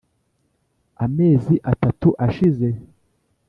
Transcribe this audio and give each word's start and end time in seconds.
amezi 1.05 1.53
atatu 1.71 2.09
ashize, 2.25 2.69